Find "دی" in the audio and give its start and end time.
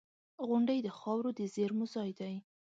2.19-2.33